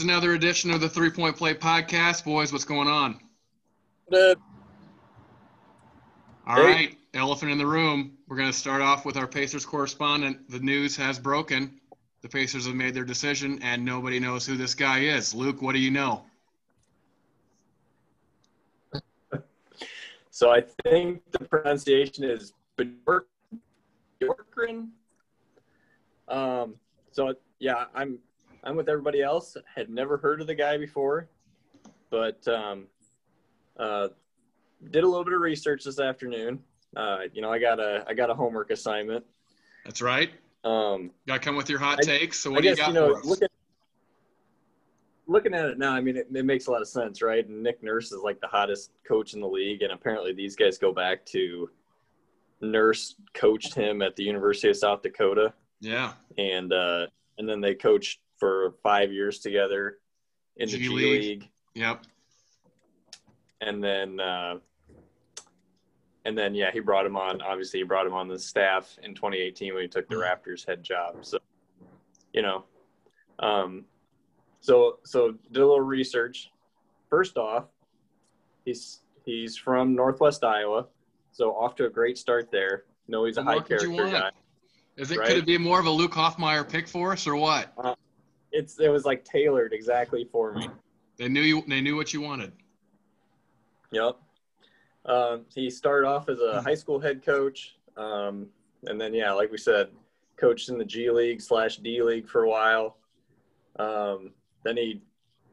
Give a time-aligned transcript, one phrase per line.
[0.00, 2.24] It's another edition of the Three Point Play podcast.
[2.24, 3.20] Boys, what's going on?
[4.10, 4.38] Good.
[6.46, 6.62] All Hey.
[6.64, 8.16] right, elephant in the room.
[8.26, 10.48] We're going to start off with our Pacers correspondent.
[10.48, 11.78] The news has broken.
[12.22, 15.34] The Pacers have made their decision, and nobody knows who this guy is.
[15.34, 16.24] Luke, what do you know?
[20.30, 23.28] So I think the pronunciation is Bjork,
[24.18, 24.88] Bjorkgren.
[26.26, 26.76] Um.
[27.12, 28.18] So yeah, I'm
[28.62, 29.56] I'm with everybody else.
[29.74, 31.28] Had never heard of the guy before,
[32.10, 32.86] but um,
[33.78, 34.08] uh,
[34.90, 36.60] did a little bit of research this afternoon.
[36.96, 39.24] Uh, you know, I got a I got a homework assignment.
[39.84, 40.30] That's right.
[40.62, 42.40] Um, Got to come with your hot I- takes.
[42.40, 43.24] So I what do you got you know, for us?
[43.24, 43.48] looking
[45.26, 47.46] looking at it now, I mean, it, it makes a lot of sense, right?
[47.46, 50.76] And Nick Nurse is like the hottest coach in the league, and apparently these guys
[50.76, 51.70] go back to
[52.60, 57.06] Nurse coached him at the University of South Dakota, yeah, and uh,
[57.38, 59.98] and then they coached for five years together
[60.56, 61.20] in the G G League.
[61.22, 62.02] League, yep.
[63.60, 64.56] and then uh,
[66.24, 67.40] and then yeah, he brought him on.
[67.42, 70.22] Obviously, he brought him on the staff in 2018 when he took the Mhm.
[70.44, 71.24] Raptors head job.
[71.24, 71.38] So,
[72.32, 72.64] you know,
[73.38, 73.84] um,
[74.60, 76.50] so so did a little research.
[77.08, 77.66] First off,
[78.64, 80.86] he's he's from Northwest Iowa,
[81.32, 82.84] so off to a great start there.
[83.06, 84.30] No, he's a high character guy.
[84.96, 85.28] Is it Right.
[85.28, 87.72] could it be more of a Luke Hoffmeyer pick for us or what?
[88.52, 90.68] It's it was like tailored exactly for me.
[91.16, 91.62] They knew you.
[91.66, 92.52] They knew what you wanted.
[93.92, 94.16] Yep.
[95.06, 96.44] Um, he started off as Hmm.
[96.58, 98.48] a high school head coach, um,
[98.86, 99.88] and then yeah, like we said,
[100.36, 102.96] coached in the G League slash D League for a while.
[103.78, 104.32] Um,
[104.64, 105.02] then he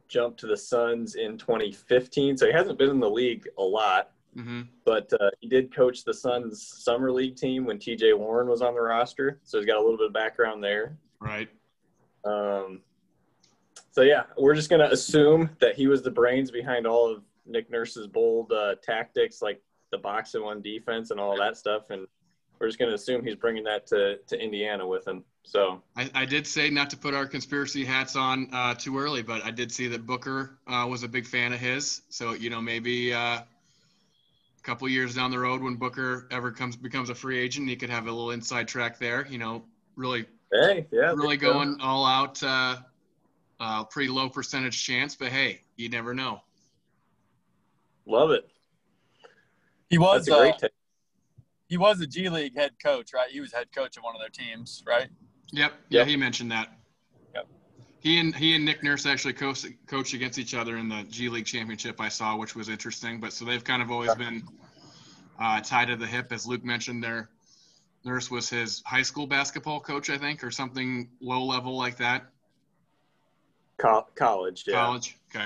[0.07, 4.11] jumped to the Suns in 2015, so he hasn't been in the league a lot,
[4.33, 8.13] hmm but uh, he did coach the Suns summer league team when T.J.
[8.13, 10.97] Warren was on the roster, so he's got a little bit of background there.
[11.19, 11.49] Right.
[12.23, 12.81] Um,
[13.97, 17.71] so yeah, we're just gonna assume that he was the brains behind all of Nick
[17.71, 19.59] Nurse's bold uh, tactics, like
[19.91, 22.05] the box and one defense and all that stuff, and
[22.59, 25.23] we're just gonna assume he's bringing that to to Indiana with him.
[25.41, 29.23] So I, I did say not to put our conspiracy hats on uh, too early,
[29.23, 32.03] but I did see that Booker uh, was a big fan of his.
[32.09, 33.45] So you know maybe uh, a
[34.61, 37.89] couple years down the road when Booker ever comes becomes a free agent, he could
[37.89, 39.25] have a little inside track there.
[39.27, 39.63] You know,
[39.95, 42.43] really hey, yeah, really going all out.
[42.43, 42.75] Uh,
[43.59, 46.41] uh, pretty low percentage chance, but hey, you never know.
[48.05, 48.47] Love it.
[49.89, 50.67] He was That's a great uh,
[51.67, 53.29] he was a G League head coach, right?
[53.29, 55.07] He was head coach of one of their teams, right?
[55.51, 55.73] Yep.
[55.89, 56.07] Yeah, Yep.
[56.07, 56.69] he mentioned that.
[57.33, 57.47] Yep.
[57.99, 61.29] He and he and Nick Nurse actually coached coached against each other in the G
[61.29, 63.19] League championship I saw, which was interesting.
[63.19, 64.43] But so they've kind of always been
[65.39, 67.03] uh, tied to the hip, as Luke mentioned.
[67.03, 67.29] Their
[68.05, 72.27] Nurse was his high school basketball coach, I think, or something low level like that.
[73.77, 74.73] Co- college, yeah.
[74.85, 75.17] College.
[75.35, 75.45] Okay.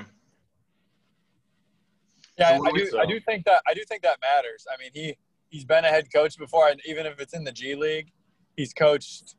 [2.37, 2.89] Yeah, So I, I do do.
[2.93, 4.65] we- I do think that I do think that matters.
[4.73, 5.15] I mean, he
[5.49, 8.11] he's been a head coach before, and even if it's in the G League,
[8.55, 9.35] he's coached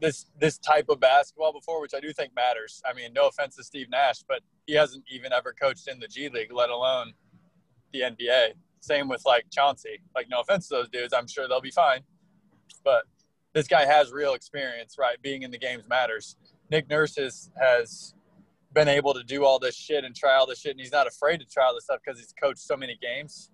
[0.00, 2.82] this this type of basketball before, which I do think matters.
[2.88, 6.08] I mean, no offense to Steve Nash, but he hasn't even ever coached in the
[6.08, 7.14] G League, let alone
[7.92, 8.52] the NBA.
[8.80, 10.00] Same with like Chauncey.
[10.14, 12.00] Like, no offense to those dudes, I'm sure they'll be fine,
[12.84, 13.04] but
[13.54, 15.16] this guy has real experience, right?
[15.22, 16.36] Being in the games matters.
[16.70, 18.14] Nick Nurse has, has
[18.72, 21.06] been able to do all this shit and try all this shit, and he's not
[21.06, 23.50] afraid to try all this stuff because he's coached so many games.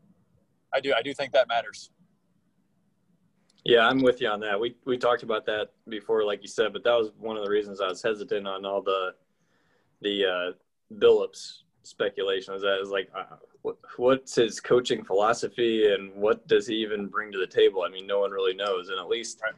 [0.73, 1.91] I do, I do think that matters.
[3.65, 4.59] Yeah, I'm with you on that.
[4.59, 7.51] We we talked about that before, like you said, but that was one of the
[7.51, 9.15] reasons I was hesitant on all the
[10.01, 10.53] the uh,
[10.99, 12.55] Billups speculation.
[12.55, 17.07] Is that is like, uh, what, what's his coaching philosophy and what does he even
[17.07, 17.83] bring to the table?
[17.83, 18.89] I mean, no one really knows.
[18.89, 19.53] And at least, Right.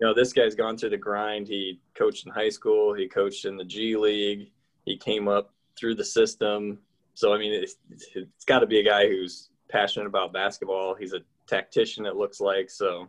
[0.00, 1.46] You know, this guy's gone through the grind.
[1.46, 2.94] He coached in high school.
[2.94, 4.50] He coached in the G League.
[4.84, 6.78] He came up through the system.
[7.14, 7.76] So I mean, it's,
[8.14, 10.94] it's got to be a guy who's passionate about basketball.
[10.94, 12.06] He's a tactician.
[12.06, 13.08] It looks like so.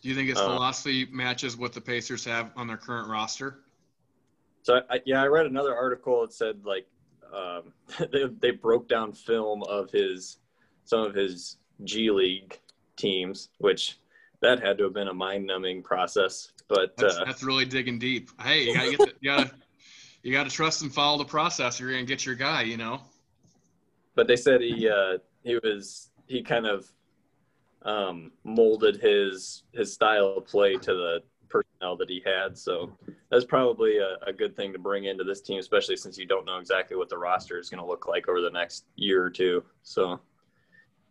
[0.00, 3.60] Do you think his Uh, philosophy matches what the Pacers have on their current roster?
[4.62, 6.86] So I, yeah, I read another article that said like
[7.34, 7.72] um,
[8.12, 10.38] they they broke down film of his
[10.84, 12.58] some of his G League
[12.96, 13.98] teams, which
[14.42, 16.52] that had to have been a mind numbing process.
[16.68, 18.30] But That's, uh, that's really digging deep.
[18.40, 19.50] Hey, you gotta get the, you gotta
[20.22, 21.80] you gotta trust and follow the process.
[21.80, 22.62] You're gonna get your guy.
[22.62, 23.00] You know.
[24.14, 26.90] but they said he uh, he was he kind of
[27.82, 31.22] um, molded his his style of play to the
[31.52, 32.56] personnel that he had.
[32.56, 32.90] So
[33.30, 36.46] that's probably a, a good thing to bring into this team, especially since you don't
[36.46, 39.30] know exactly what the roster is going to look like over the next year or
[39.30, 39.62] two.
[39.82, 40.18] So,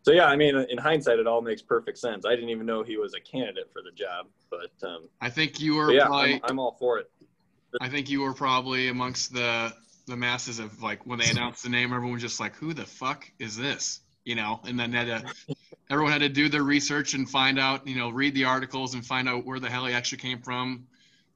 [0.04, 2.26] so yeah, I mean, in hindsight, it all makes perfect sense.
[2.26, 5.60] I didn't even know he was a candidate for the job, but, um, I think
[5.60, 6.36] you were yeah, probably.
[6.36, 7.10] I'm, I'm all for it.
[7.80, 9.74] I think you were probably amongst the
[10.08, 12.86] the masses of like when they announced the name, everyone was just like, "Who the
[12.86, 15.56] fuck is this?" You know, and then had to,
[15.90, 19.06] everyone had to do their research and find out, you know, read the articles and
[19.06, 20.86] find out where the hell he actually came from,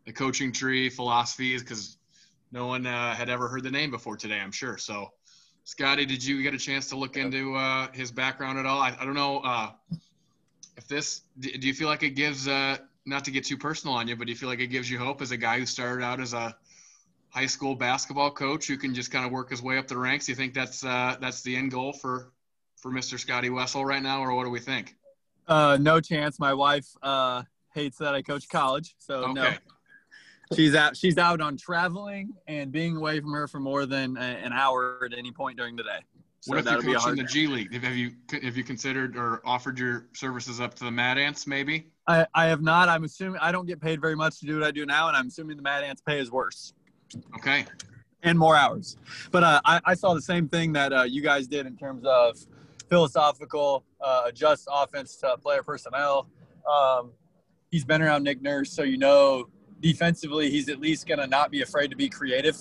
[0.06, 1.98] the coaching tree, philosophies, because
[2.52, 4.78] no one uh, had ever heard the name before today, I'm sure.
[4.78, 5.10] So,
[5.66, 8.80] Scotty, did you get a chance to look into uh, his background at all?
[8.80, 9.72] I, I don't know uh,
[10.78, 11.22] if this.
[11.40, 12.78] Do you feel like it gives, uh,
[13.08, 15.00] not to get too personal on you, but do you feel like it gives you
[15.00, 16.56] hope as a guy who started out as a
[17.30, 20.28] high school basketball coach who can just kind of work his way up the ranks?
[20.28, 22.32] Do you think that's uh, that's the end goal for
[22.78, 23.20] for Mr.
[23.20, 24.96] Scotty Wessel right now, or what do we think?
[25.48, 26.40] Uh, no chance.
[26.40, 27.42] My wife uh,
[27.74, 29.34] hates that I coach college, so Okay.
[29.34, 29.54] no.
[30.54, 30.96] She's out.
[30.96, 35.08] She's out on traveling and being away from her for more than a, an hour
[35.12, 36.00] at any point during the day.
[36.42, 37.18] So What if you're a coaching hard.
[37.18, 37.74] the G League?
[37.74, 38.12] Have you
[38.44, 41.88] have you considered or offered your services up to the Mad Ants maybe?
[42.08, 42.88] I, I have not.
[42.88, 45.18] I'm assuming I don't get paid very much to do what I do now, and
[45.18, 46.74] I'm assuming the Mad Ants pay is worse
[47.38, 47.66] Okay.
[48.22, 48.98] and more hours.
[49.32, 52.04] But uh, I, I saw the same thing that uh, you guys did in terms
[52.06, 52.38] of
[52.90, 56.28] philosophical, uh, adjust offense to player personnel.
[56.72, 57.12] Um,
[57.72, 59.48] he's been around Nick Nurse, so you know
[59.82, 62.58] defensively he's at least going to not be afraid to be creative.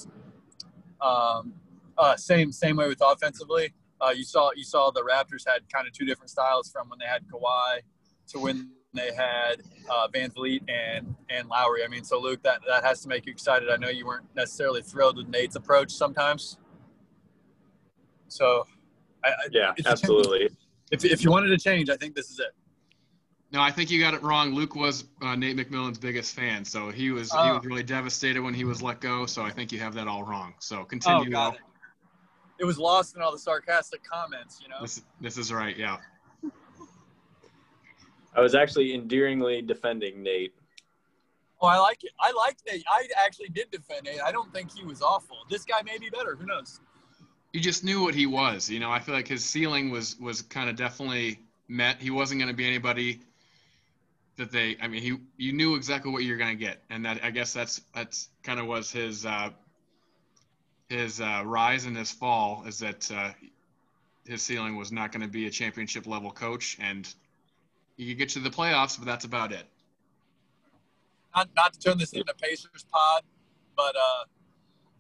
[1.01, 1.55] Um,
[1.97, 3.73] uh, same same way with offensively.
[4.01, 6.99] Uh, you saw you saw the Raptors had kind of two different styles from when
[6.99, 7.81] they had Kawhi
[8.29, 9.57] to when they had
[9.91, 11.85] uh, VanVleet and and Lowry.
[11.85, 13.69] I mean, so Luke, that that has to make you excited.
[13.71, 16.59] I know you weren't necessarily thrilled with Nate's approach sometimes.
[18.29, 18.67] So,
[19.25, 20.49] I, I, Yeah, If you can- absolutely.
[20.91, 22.53] if if you wanted to change, I think this is it.
[23.55, 24.53] No, I think you got it wrong.
[24.53, 27.55] Luke was uh, Nate McMillan's biggest fan, so he was he Oh.
[27.55, 29.27] was really devastated when he was let go.
[29.27, 30.55] So I think you have that all wrong.
[30.59, 31.29] So continue.
[31.29, 31.61] Oh, got it.
[32.59, 34.79] It was lost in all the sarcastic comments, you know.
[34.81, 35.77] This this is right.
[35.77, 35.99] Yeah.
[38.35, 40.53] I was actually endearingly defending Nate.
[41.61, 42.11] Oh, I like it.
[42.21, 42.85] I liked Nate.
[42.91, 44.21] I actually did defend Nate.
[44.21, 45.37] I don't think he was awful.
[45.49, 46.35] This guy may be better.
[46.35, 46.81] Who knows?
[47.53, 48.69] You just knew what he was.
[48.69, 52.03] You know, I feel like his ceiling was was kind of definitely met.
[52.03, 53.21] He wasn't going to be anybody
[54.37, 54.77] that they.
[54.81, 57.53] I mean, he you knew exactly what you're going to get, and that I guess
[57.53, 59.51] that's that's kind of was his uh,
[60.89, 63.31] his uh, rise and his fall is that uh,
[64.27, 67.13] his ceiling was not going to be a championship level coach, and
[67.99, 69.67] could get you to the playoffs, but that's about it.
[71.35, 73.23] Not not to turn this into Pacers pod,
[73.77, 74.25] but uh,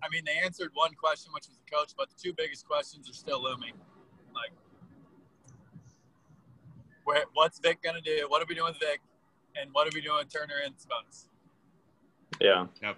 [0.02, 3.08] I mean they answered one question, which was the coach, but the two biggest questions
[3.08, 3.74] are still looming.
[4.34, 4.52] Like,
[7.04, 8.26] where what's Vic gonna do?
[8.28, 9.00] What are we doing with Vic?
[9.60, 11.24] And what are we doing Turner and Sabonis?
[12.40, 12.66] Yeah.
[12.82, 12.96] Yep.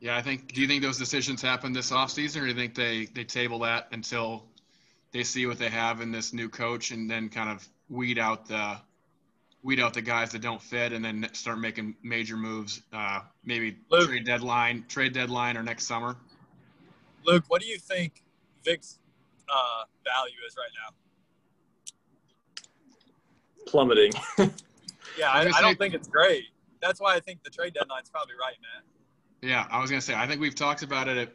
[0.00, 0.52] Yeah, I think.
[0.52, 3.60] Do you think those decisions happen this offseason, or do you think they they table
[3.60, 4.44] that until
[5.12, 8.46] they see what they have in this new coach, and then kind of weed out
[8.46, 8.76] the
[9.62, 13.78] weed out the guys that don't fit, and then start making major moves, uh, maybe
[13.90, 14.08] Luke.
[14.08, 16.16] trade deadline, trade deadline, or next summer?
[17.24, 18.22] Luke, what do you think
[18.62, 18.98] Vic's
[19.48, 20.94] uh, value is right now?
[23.66, 24.12] Plummeting.
[25.18, 26.44] Yeah, I I, I don't think it's great.
[26.80, 28.84] That's why I think the trade deadline's probably right, Matt.
[29.48, 30.14] Yeah, I was gonna say.
[30.14, 31.32] I think we've talked about it at,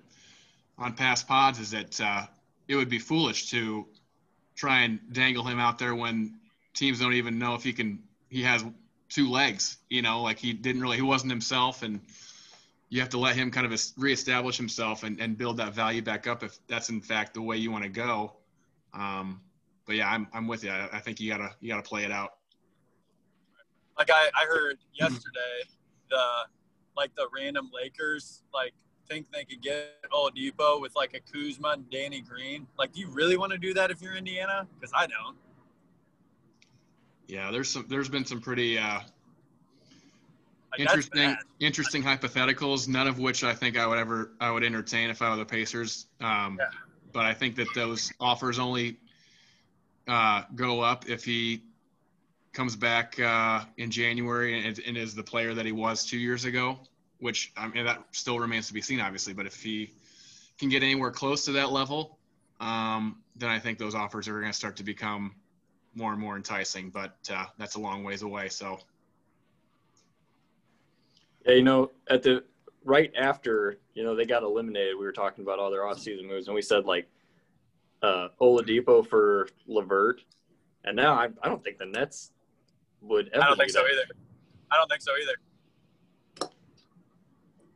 [0.78, 1.60] on past pods.
[1.60, 2.26] Is that uh,
[2.68, 3.88] it would be foolish to
[4.56, 6.40] try and dangle him out there when
[6.74, 8.00] teams don't even know if he can.
[8.30, 8.66] He has
[9.10, 9.78] two legs.
[9.90, 10.98] You know, like he didn't really.
[10.98, 12.02] He wasn't himself, and
[12.90, 16.28] you have to let him kind of reestablish himself and, and build that value back
[16.28, 18.34] up if that's in fact the way you want to go.
[18.94, 19.42] Um,
[19.90, 20.70] but yeah, I'm I'm with you.
[20.70, 22.34] I, I think you gotta you gotta play it out.
[23.98, 25.64] Like I, I heard yesterday,
[26.12, 26.24] the
[26.96, 28.74] like the random Lakers like
[29.10, 32.68] think they could get Oladipo with like a Kuzma and Danny Green.
[32.78, 34.68] Like, do you really want to do that if you're Indiana?
[34.80, 35.36] Because I don't.
[37.28, 39.00] Yeah, there's some there's been some pretty uh,
[40.72, 45.10] Like, interesting interesting hypotheticals none of which i think i would ever i would entertain
[45.10, 46.68] if i were the pacers um, Yeah.
[47.12, 48.98] but i think that those offers only
[50.08, 51.64] uh, go up if he
[52.54, 56.46] comes back uh, in january and, and is the player that he was two years
[56.46, 56.80] ago
[57.20, 59.92] which i mean that still remains to be seen obviously but if he
[60.58, 62.18] can get anywhere close to that level
[62.60, 65.36] um, then i think those offers are going to start to become
[65.96, 68.80] more and more enticing but uh, that's a long ways away so.
[71.46, 72.44] Yeah, you know, at the
[72.84, 76.48] right after, you know, they got eliminated, we were talking about all their offseason moves,
[76.48, 77.08] and we said like
[78.02, 80.22] uh Oladipo for Levert.
[80.86, 82.32] And now I, I don't think the Nets
[83.02, 83.92] would ever I don't think do so that.
[83.92, 84.06] either.
[84.72, 86.50] I don't think so either.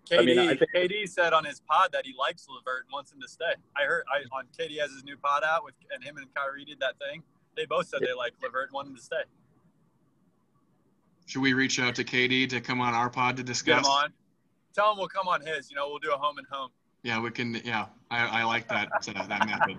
[0.10, 2.94] KD, I mean, I think- KD said on his pod that he likes Levert and
[2.94, 3.54] wants him to stay.
[3.78, 6.66] I heard I, on KD has his new pod out with and him and Kyrie
[6.66, 7.24] did that thing.
[7.56, 9.24] They both said they like Levert and want him to stay.
[11.26, 13.80] Should we reach out to KD to come on our pod to discuss?
[13.86, 14.14] him on.
[14.76, 15.70] Tell him we'll come on his.
[15.70, 16.70] You know, we'll do a home and home.
[17.04, 17.62] Yeah, we can.
[17.64, 19.78] Yeah, I, I like that uh, that method.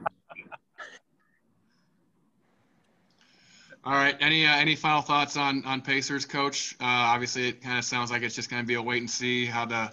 [3.87, 4.17] All right.
[4.19, 6.75] Any uh, any final thoughts on on Pacers, Coach?
[6.81, 9.11] Uh, obviously, it kind of sounds like it's just going to be a wait and
[9.11, 9.93] see how the,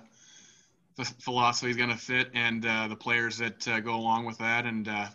[0.96, 4.38] the philosophy is going to fit and uh, the players that uh, go along with
[4.38, 5.08] that, and uh,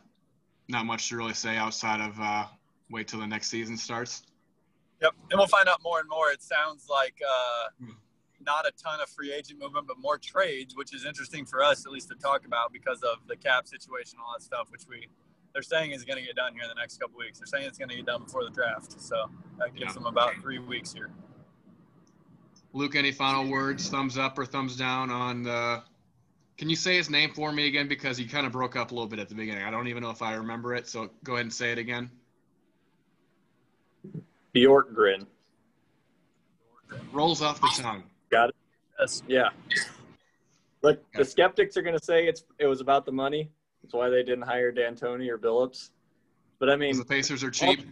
[0.69, 2.45] not much to really say outside of uh,
[2.91, 4.25] wait till the next season starts.
[5.01, 6.31] Yep, and we'll find out more and more.
[6.31, 7.15] It sounds like
[8.45, 11.87] not a ton of free agent movement, but more trades, which is interesting for us
[11.87, 14.83] at least to talk about because of the cap situation, and all that stuff, which
[14.87, 15.09] we
[15.57, 17.39] they're saying is going to get done here in the next couple weeks.
[17.39, 19.93] They're saying it's going to get done before the draft, so that gives yeah.
[19.95, 21.09] them about three weeks here.
[22.75, 23.89] Luke, any final words?
[23.89, 25.83] Thumbs up or thumbs down on the?
[26.59, 28.95] Can you say his name for me again because he kind of broke up a
[28.95, 29.65] little bit at the beginning.
[29.65, 32.11] I don't even know if I remember it, so go ahead and say it again.
[34.55, 35.25] Bjorkgren.
[37.13, 38.03] Rolls off the tongue.
[38.31, 38.57] Got it.
[39.01, 39.23] Yes.
[39.27, 39.49] Yeah.
[40.83, 43.49] Look, the skeptics are going to say it's it was about the money.
[43.87, 45.91] That's why they didn't hire D'Antoni or Billups.
[46.59, 47.87] But I mean, the Pacers are cheap.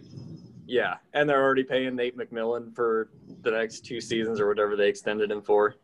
[0.67, 3.11] Yeah, and they're already paying Nate McMillan for
[3.43, 5.75] the next two seasons or whatever they extended him for.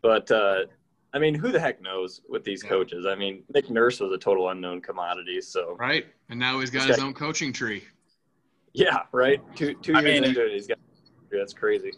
[0.00, 0.66] But uh,
[1.12, 2.70] I mean, who the heck knows with these yeah.
[2.70, 3.04] coaches?
[3.04, 6.06] I mean, Nick Nurse was a total unknown commodity, so right.
[6.28, 7.82] And now he's got his own coaching tree.
[8.74, 9.40] Yeah, right.
[9.56, 10.78] Two two years mean, into it, he's got.
[11.32, 11.90] That's crazy.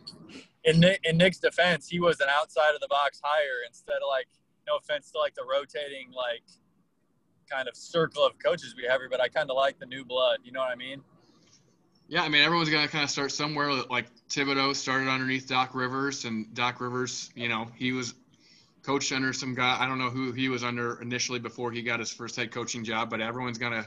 [0.64, 4.08] In Nick, in Nick's defense, he was an outside of the box hire instead of
[4.08, 4.28] like
[4.66, 6.42] no offense to like the rotating like
[7.50, 10.04] kind of circle of coaches we have here, but I kind of like the new
[10.04, 10.38] blood.
[10.44, 11.02] You know what I mean?
[12.08, 13.72] Yeah, I mean everyone's to kind of start somewhere.
[13.72, 18.14] Like Thibodeau started underneath Doc Rivers, and Doc Rivers, you know, he was
[18.82, 19.76] coached under some guy.
[19.80, 22.84] I don't know who he was under initially before he got his first head coaching
[22.84, 23.86] job, but everyone's gonna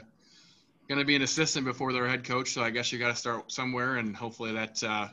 [0.88, 2.52] gonna be an assistant before they're head coach.
[2.52, 5.08] So I guess you got to start somewhere, and hopefully that uh,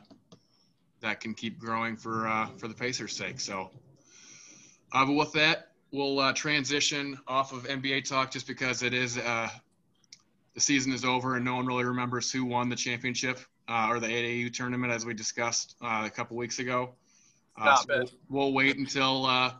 [1.00, 3.38] that can keep growing for uh, for the Pacers' sake.
[3.38, 3.70] So
[4.92, 9.18] uh, but with that, we'll uh, transition off of NBA talk just because it is
[9.18, 9.48] uh,
[10.54, 13.38] the season is over and no one really remembers who won the championship
[13.68, 16.90] uh, or the AAU tournament as we discussed uh, a couple weeks ago.
[17.60, 19.52] Uh, so we'll, we'll, wait until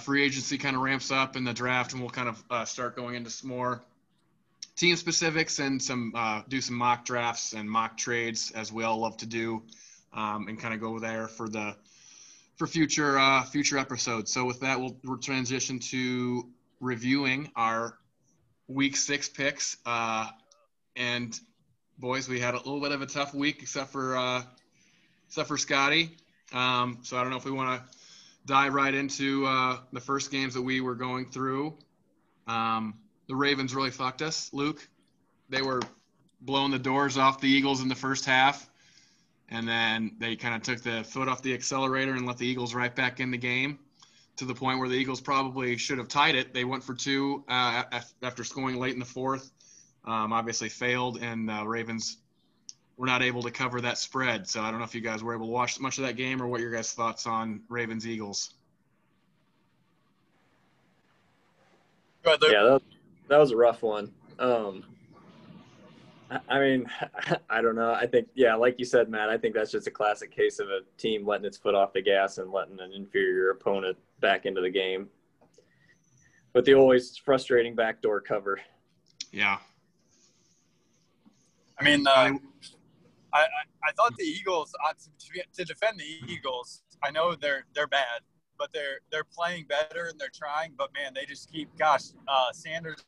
[0.00, 3.14] free agency kind of ramps up in the draft and we'll kind of start going
[3.14, 3.82] into some more
[4.74, 6.12] team specifics and some
[6.48, 9.62] do some mock drafts and mock trades as we all love to do
[10.12, 11.76] um, and kind of go there for the
[12.56, 14.32] for future uh, future episodes.
[14.32, 16.48] So with that, we'll, transition to
[16.80, 17.98] reviewing our
[18.66, 19.76] week six picks.
[19.86, 20.28] Uh,
[20.96, 21.38] and
[21.98, 24.42] boys, we had a little bit of a tough week, except for uh,
[25.26, 26.16] except for Scotty.
[26.52, 27.88] Um, so I don't know if we want to
[28.46, 31.76] dive right into uh, the first games that we were going through.
[32.46, 32.94] Um,
[33.28, 34.88] the Ravens really fucked us, Luke.
[35.48, 35.82] They were
[36.40, 38.70] blowing the doors off the Eagles in the first half
[39.48, 42.74] and then they kind of took the foot off the accelerator and let the Eagles
[42.74, 43.78] right back in the game
[44.36, 46.52] to the point where the Eagles probably should have tied it.
[46.52, 47.84] They went for two uh,
[48.22, 49.50] after scoring late in the fourth.
[50.04, 52.18] Um, obviously failed, and uh, Ravens
[52.96, 54.48] were not able to cover that spread.
[54.48, 56.40] So I don't know if you guys were able to watch much of that game
[56.40, 58.54] or what your guys' thoughts on Ravens Eagles.
[62.24, 62.82] Yeah, that,
[63.28, 64.12] that was a rough one.
[64.38, 64.84] Um,
[66.48, 66.86] I mean,
[67.50, 67.92] I don't know.
[67.92, 70.68] I think, yeah, like you said, Matt, I think that's just a classic case of
[70.68, 74.60] a team letting its foot off the gas and letting an inferior opponent back into
[74.60, 75.08] the game.
[76.52, 78.60] But the always frustrating backdoor cover.
[79.30, 79.58] Yeah.
[81.78, 82.32] I mean, uh,
[83.32, 83.42] I, I,
[83.84, 86.82] I thought the Eagles uh, to, to defend the Eagles.
[87.02, 88.22] I know they're they're bad,
[88.58, 90.72] but they're they're playing better and they're trying.
[90.78, 91.68] But man, they just keep.
[91.78, 93.04] Gosh, uh, Sanders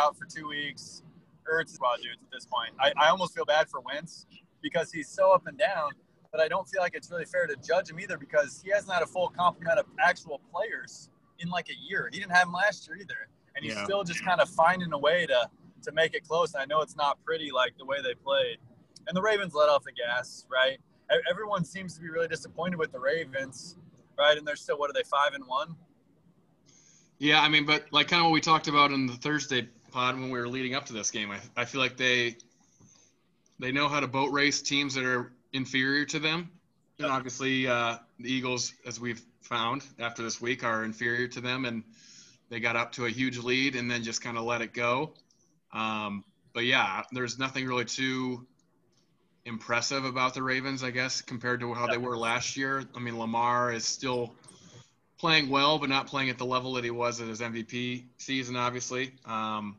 [0.00, 1.02] out for two weeks.
[1.50, 2.70] Ertz is well, dudes at this point.
[2.80, 4.26] I, I almost feel bad for Wentz
[4.62, 5.90] because he's so up and down,
[6.32, 8.92] but I don't feel like it's really fair to judge him either because he hasn't
[8.92, 12.08] had a full complement of actual players in like a year.
[12.12, 13.28] He didn't have them last year either.
[13.56, 13.84] And he's yeah.
[13.84, 15.50] still just kind of finding a way to
[15.82, 16.54] to make it close.
[16.54, 18.58] And I know it's not pretty like the way they played.
[19.08, 20.78] And the Ravens let off the gas, right?
[21.28, 23.76] Everyone seems to be really disappointed with the Ravens,
[24.18, 24.36] right?
[24.36, 25.74] And they're still what are they five and one?
[27.18, 30.14] Yeah, I mean, but like kind of what we talked about in the Thursday pod
[30.14, 31.30] when we were leading up to this game.
[31.30, 32.36] I, I feel like they
[33.58, 36.50] they know how to boat race teams that are inferior to them.
[36.98, 41.64] And obviously, uh, the Eagles, as we've found after this week, are inferior to them,
[41.64, 41.82] and
[42.50, 45.14] they got up to a huge lead and then just kind of let it go.
[45.72, 48.46] Um, but yeah, there's nothing really too
[49.44, 52.84] impressive about the Ravens, I guess, compared to how they were last year.
[52.94, 54.34] I mean, Lamar is still
[55.20, 58.56] playing well, but not playing at the level that he was at his MVP season,
[58.56, 59.12] obviously.
[59.26, 59.76] Um,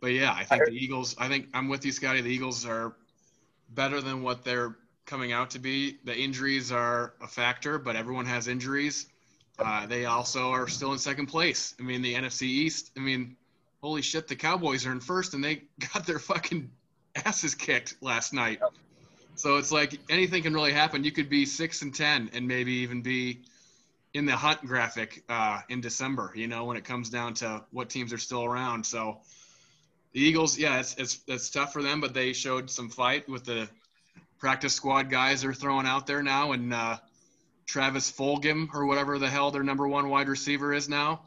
[0.00, 1.16] but yeah, I think the Eagles.
[1.18, 2.20] I think I'm with you, Scotty.
[2.20, 2.94] The Eagles are
[3.70, 4.76] better than what they're
[5.06, 5.98] coming out to be.
[6.04, 9.06] The injuries are a factor, but everyone has injuries.
[9.58, 11.74] Uh, they also are still in second place.
[11.78, 12.92] I mean, the NFC East.
[12.96, 13.36] I mean,
[13.82, 15.62] holy shit, the Cowboys are in first, and they
[15.92, 16.70] got their fucking
[17.26, 18.60] asses kicked last night.
[19.34, 21.02] So it's like anything can really happen.
[21.02, 23.42] You could be six and ten, and maybe even be
[24.14, 26.32] in the hunt graphic uh, in December.
[26.34, 28.84] You know, when it comes down to what teams are still around.
[28.84, 29.20] So
[30.12, 33.44] the Eagles, yeah, it's it's it's tough for them, but they showed some fight with
[33.44, 33.68] the
[34.38, 36.98] practice squad guys they're throwing out there now, and uh,
[37.66, 41.22] Travis Fulgham or whatever the hell their number one wide receiver is now.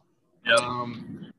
[0.45, 0.59] Yep.
[0.59, 1.33] Um,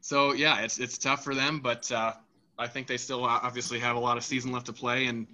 [0.00, 2.12] so yeah, it's it's tough for them, but uh,
[2.58, 5.06] I think they still obviously have a lot of season left to play.
[5.06, 5.26] And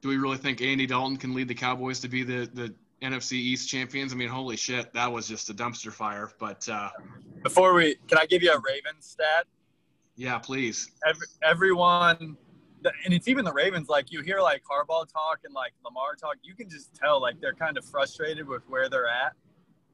[0.00, 3.32] do we really think Andy Dalton can lead the Cowboys to be the the NFC
[3.32, 4.12] East champions?
[4.12, 6.30] I mean, holy shit, that was just a dumpster fire.
[6.38, 6.90] But uh,
[7.42, 9.46] Before we, can I give you a Ravens stat?
[10.16, 10.90] yeah, please.
[11.06, 12.36] Every, everyone,
[13.04, 13.88] and it's even the Ravens.
[13.88, 17.40] Like you hear like Harbaugh talk and like Lamar talk, you can just tell like
[17.40, 19.32] they're kind of frustrated with where they're at,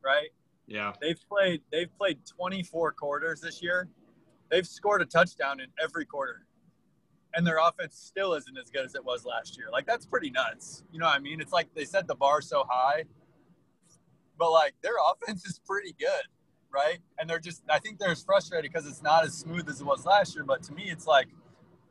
[0.04, 0.28] right?
[0.68, 3.88] Yeah, They've played they've played 24 quarters this year.
[4.50, 6.46] They've scored a touchdown in every quarter.
[7.34, 9.68] And their offense still isn't as good as it was last year.
[9.72, 10.84] Like that's pretty nuts.
[10.92, 11.40] You know what I mean?
[11.40, 13.04] It's like they set the bar so high.
[14.38, 16.24] But like their offense is pretty good,
[16.70, 16.98] right?
[17.18, 19.84] And they're just I think they're as frustrated because it's not as smooth as it
[19.86, 20.44] was last year.
[20.44, 21.28] But to me it's like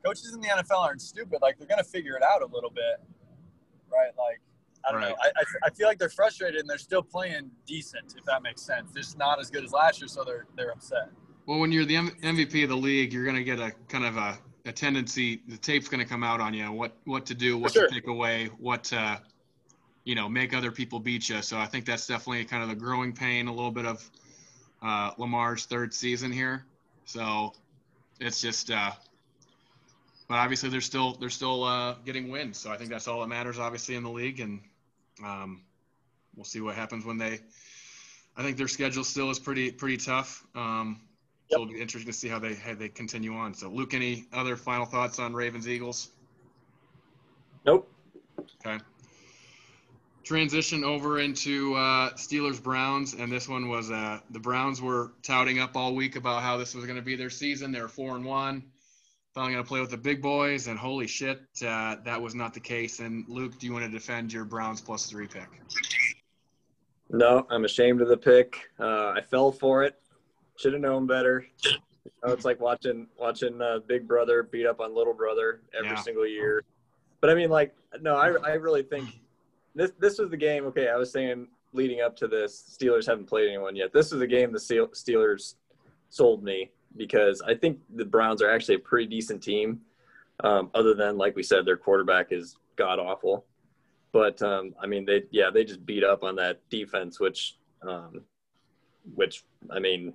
[0.06, 1.40] coaches in the NFL aren't stupid.
[1.42, 3.02] Like they're gonna figure it out a little bit.
[3.92, 4.12] Right?
[4.18, 4.42] Like
[4.88, 5.10] I don't Right.
[5.10, 5.16] know.
[5.22, 8.62] I, I, I feel like they're frustrated and they're still playing decent, if that makes
[8.64, 8.92] sense.
[8.96, 11.10] Just not as good as last year, so they're they're upset.
[11.46, 14.06] Well, when you're the M- MVP of the league, you're going to get a kind
[14.06, 15.42] of a, a tendency.
[15.48, 16.72] The tape's going to come out on you.
[16.72, 17.88] What what to do, what sure.
[17.88, 19.22] to take away, what to,
[20.04, 21.42] you know, make other people beat you.
[21.42, 23.48] So I think that's definitely kind of the growing pain.
[23.48, 24.10] A little bit of
[24.82, 26.66] uh, Lamar's third season here.
[27.06, 27.54] So
[28.20, 28.72] it's just.
[28.72, 28.92] Uh,
[30.28, 32.58] but obviously, they're still they're still uh, getting wins.
[32.58, 34.40] So I think that's all that matters, obviously, in the league.
[34.40, 34.62] And
[35.22, 35.62] um,
[36.36, 37.40] we'll see what happens when they.
[38.38, 40.46] I think their schedule still is pretty pretty tough.
[40.56, 41.02] Um,
[41.52, 43.54] it'll be interesting to see how they how they continue on.
[43.54, 46.10] So, Luke, any other final thoughts on Ravens Eagles?
[47.66, 47.92] Nope.
[48.66, 48.84] Okay.
[50.24, 55.60] Transition over into uh, Steelers Browns, and this one was uh, the Browns were touting
[55.60, 57.72] up all week about how this was going to be their season.
[57.72, 58.64] They were four and one,
[59.34, 62.54] finally going to play with the big boys, and holy shit, uh, that was not
[62.54, 63.00] the case.
[63.00, 65.50] And Luke, do you want to defend your Browns plus three pick?
[67.10, 68.70] No, I'm ashamed of the pick.
[68.80, 70.01] Uh, I fell for it.
[70.62, 71.48] Should have known better.
[71.66, 71.72] You
[72.24, 75.96] know, it's like watching watching uh, Big Brother beat up on Little Brother every Yeah.
[75.96, 76.64] single year.
[77.20, 79.10] But I mean, like, no, I I really think
[79.74, 80.66] this this was the game.
[80.66, 83.92] Okay, I was saying leading up to this, Steelers haven't played anyone yet.
[83.92, 85.56] This is the game the Steelers
[86.10, 89.82] sold me because I think the Browns are actually a pretty decent team.
[90.44, 93.46] Um, other than like we said, their quarterback is god awful.
[94.12, 98.22] But um, I mean, they yeah they just beat up on that defense, which um,
[99.16, 100.14] which I mean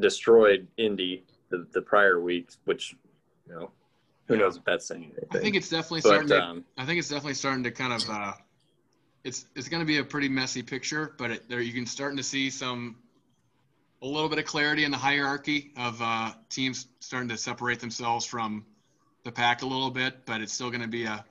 [0.00, 2.94] destroyed Indy the, the prior week, which
[3.46, 3.70] you know
[4.26, 5.28] who knows if that's saying anything.
[5.32, 6.28] I think it's definitely but starting.
[6.28, 8.08] to, um, I think it's definitely starting to kind of.
[8.08, 8.32] Uh,
[9.24, 12.16] it's it's going to be a pretty messy picture, but it, there you can starting
[12.16, 12.96] to see some
[14.00, 18.24] a little bit of clarity in the hierarchy of uh, teams starting to separate themselves
[18.24, 18.64] from
[19.24, 21.24] the pack a little bit, but it's still going to be a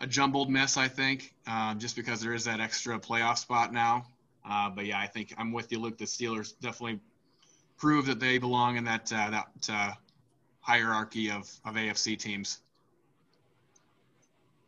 [0.00, 4.06] a jumbled mess, I think, um, just because there is that extra playoff spot now.
[4.48, 5.98] Uh, but yeah, I think I'm with you, Luke.
[5.98, 7.00] The Steelers definitely
[7.76, 9.92] prove that they belong in that uh, that uh,
[10.60, 12.60] hierarchy of, of AFC teams.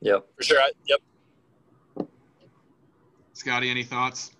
[0.01, 0.27] yep.
[0.37, 0.61] For sure.
[0.61, 1.01] I, yep.
[3.33, 4.33] Scotty, any thoughts?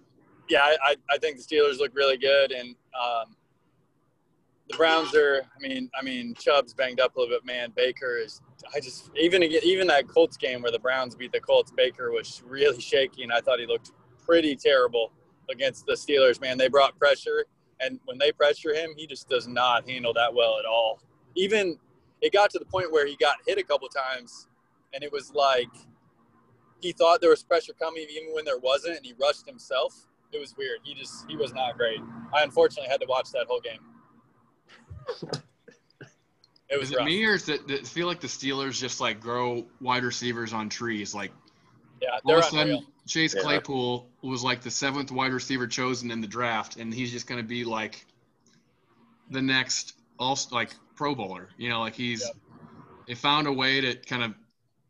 [0.49, 3.37] Yeah, I, I, I think the Steelers look really good, and um,
[4.69, 5.43] the Browns are.
[5.43, 7.45] I mean, I mean, Chubb's banged up a little bit.
[7.45, 8.41] Man, Baker is.
[8.75, 12.43] I just even even that Colts game where the Browns beat the Colts, Baker was
[12.47, 13.93] really shaky, and I thought he looked
[14.25, 15.13] pretty terrible
[15.51, 16.41] against the Steelers.
[16.41, 17.47] Man, they brought pressure,
[17.81, 21.01] and when they pressure him, he just does not handle that well at all.
[21.35, 21.79] Even
[22.23, 24.49] it got to the point where he got hit a couple times,
[24.95, 25.69] and it was like
[26.81, 30.07] he thought there was pressure coming even when there wasn't, and he rushed himself.
[30.33, 30.81] It was weird.
[30.83, 32.01] He just he was not great.
[32.35, 33.81] I unfortunately had to watch that whole game.
[36.69, 37.07] It was Is it rough.
[37.07, 40.53] me or is it, does it feel like the Steelers just like grow wide receivers
[40.53, 41.15] on trees?
[41.15, 41.33] Like
[42.01, 42.85] Yeah, all of a sudden, unreal.
[43.07, 43.43] Chase Yeah.
[43.43, 47.41] Claypool was like the seventh wide receiver chosen in the draft, and he's just going
[47.41, 48.05] to be like
[49.31, 51.49] the next all like Pro Bowler.
[51.57, 52.37] You know, like he's Yep.
[53.07, 54.35] they found a way to kind of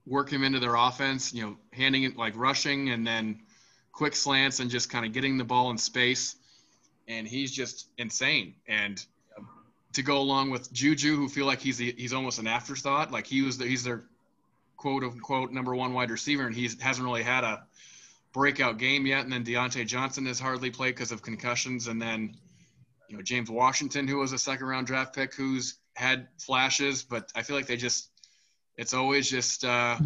[0.06, 1.32] work him into their offense.
[1.34, 3.40] You know, handing it like rushing and then
[3.92, 6.36] quick slants and just kind of getting the ball in space,
[7.08, 8.54] and he's just insane.
[8.66, 9.04] And
[9.92, 13.10] to go along with Juju, who feel like he's he's almost an afterthought.
[13.12, 14.04] Like he was the, he's their
[14.76, 17.64] quote unquote number one wide receiver, and he hasn't really had a
[18.32, 19.24] breakout game yet.
[19.24, 21.86] And then Diontae Johnson has hardly played because of concussions.
[21.86, 22.36] And then,
[23.08, 27.32] you know, James Washington, who was a second round draft pick, who's had flashes, but
[27.34, 28.10] I feel like they just,
[28.76, 29.96] it's always just, uh,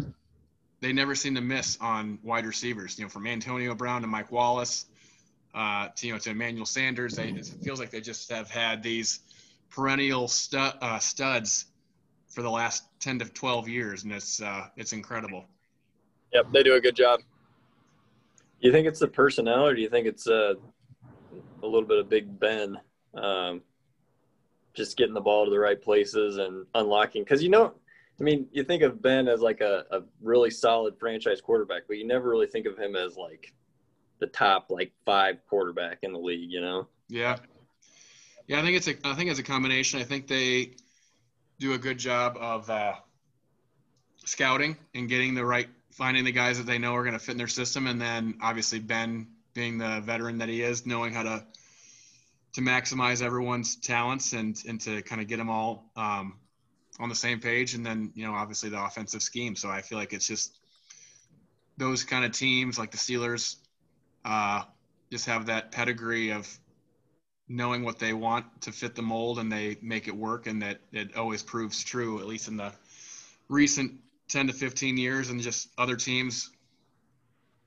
[0.79, 4.31] they never seem to miss on wide receivers, you know, from Antonio Brown to Mike
[4.31, 4.85] Wallace,
[5.53, 7.15] uh, to, you know, to Emmanuel Sanders.
[7.15, 9.19] They, it feels like they just have had these
[9.69, 11.65] perennial stud, uh, studs
[12.31, 14.03] for the last 10 to 12 years.
[14.03, 15.45] And it's, uh, it's incredible.
[16.33, 16.51] Yep.
[16.53, 17.19] They do a good job.
[18.59, 20.53] You think it's the personnel, or do you think it's uh,
[21.63, 22.79] a little bit of Big Ben,
[23.15, 23.61] um,
[24.73, 27.23] just getting the ball to the right places and unlocking?
[27.23, 27.73] Because you know,
[28.19, 31.97] I mean, you think of Ben as like a, a really solid franchise quarterback, but
[31.97, 33.51] you never really think of him as like
[34.19, 36.51] the top like five quarterback in the league.
[36.51, 36.87] You know?
[37.09, 37.37] Yeah,
[38.45, 38.59] yeah.
[38.59, 39.99] I think it's a I think it's a combination.
[39.99, 40.75] I think they
[41.61, 42.93] do a good job of uh,
[44.25, 47.33] scouting and getting the right finding the guys that they know are going to fit
[47.33, 51.23] in their system, and then obviously Ben being the veteran that he is, knowing how
[51.23, 51.45] to
[52.53, 56.39] to maximize everyone's talents and and to kind of get them all um,
[56.99, 59.55] on the same page, and then you know obviously the offensive scheme.
[59.55, 60.57] So I feel like it's just
[61.77, 63.57] those kind of teams like the Steelers
[64.25, 64.63] uh,
[65.11, 66.49] just have that pedigree of
[67.51, 70.79] knowing what they want to fit the mold and they make it work and that
[70.91, 72.71] it always proves true at least in the
[73.49, 76.49] recent 10 to 15 years and just other teams.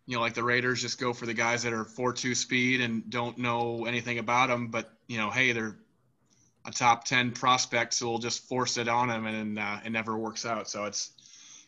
[0.07, 3.09] You know like the raiders just go for the guys that are 4-2 speed and
[3.09, 5.77] don't know anything about them but you know hey they're
[6.67, 10.17] a top 10 prospect so we'll just force it on them and uh, it never
[10.17, 10.69] works out.
[10.69, 11.13] So it's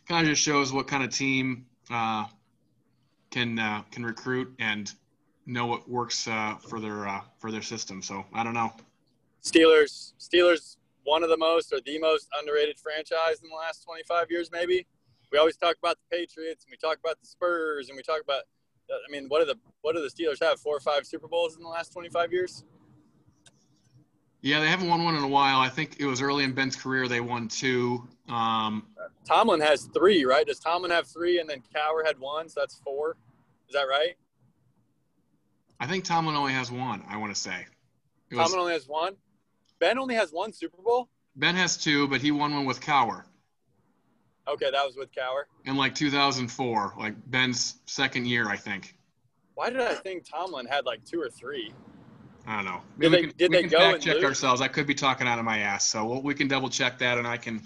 [0.07, 2.25] kind of just shows what kind of team uh,
[3.31, 4.91] can uh, can recruit and
[5.47, 8.71] know what works uh, for their uh, for their system so i don't know
[9.47, 14.29] Steelers, Steelers, one of the most or the most underrated franchise in the last 25
[14.29, 14.85] years, maybe.
[15.31, 18.21] We always talk about the Patriots and we talk about the Spurs and we talk
[18.21, 18.43] about.
[18.89, 20.59] I mean, what do the what do the Steelers have?
[20.59, 22.63] Four or five Super Bowls in the last 25 years.
[24.41, 25.59] Yeah, they haven't won one in a while.
[25.59, 28.07] I think it was early in Ben's career they won two.
[28.29, 28.87] Um,
[29.25, 30.45] Tomlin has three, right?
[30.45, 33.17] Does Tomlin have three and then Cowher had one, so that's four?
[33.67, 34.15] Is that right?
[35.79, 37.03] I think Tomlin only has one.
[37.07, 37.65] I want to say.
[38.31, 39.15] It Tomlin only has one.
[39.79, 41.09] Ben only has one Super Bowl.
[41.35, 43.23] Ben has two, but he won one with Cowher.
[44.47, 45.43] Okay, that was with Cowher.
[45.65, 48.95] In like 2004, like Ben's second year, I think.
[49.55, 51.73] Why did I think Tomlin had like two or three?
[52.47, 52.81] I don't know.
[52.97, 54.61] Did Maybe they, we can, did we they can go fact check ourselves?
[54.61, 57.17] I could be talking out of my ass, so we'll, we can double check that,
[57.17, 57.61] and I can.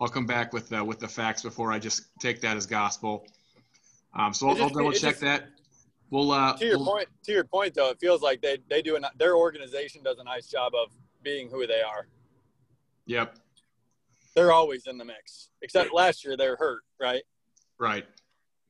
[0.00, 3.26] I'll come back with uh, with the facts before I just take that as gospel.
[4.14, 5.48] Um, so I'll, I'll double check just- that.
[6.14, 8.80] We'll uh, To your we'll- point, to your point though, it feels like they they
[8.82, 10.92] do an, their organization does a nice job of
[11.24, 12.06] being who they are.
[13.06, 13.34] Yep.
[14.36, 17.24] They're always in the mix, except last year they're hurt, right?
[17.78, 18.04] Right.